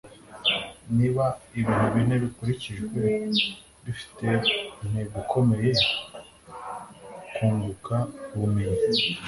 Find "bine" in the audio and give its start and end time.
1.95-2.15